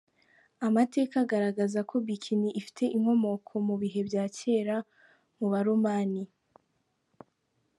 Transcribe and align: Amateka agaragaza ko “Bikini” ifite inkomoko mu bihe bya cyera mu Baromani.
Amateka 0.67 1.15
agaragaza 1.23 1.79
ko 1.89 1.95
“Bikini” 2.05 2.49
ifite 2.59 2.83
inkomoko 2.95 3.51
mu 3.67 3.75
bihe 3.81 4.01
bya 4.07 4.23
cyera 4.37 4.77
mu 5.37 5.47
Baromani. 5.51 6.23